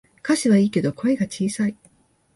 [0.23, 1.77] 歌詞はいいけど声が小さい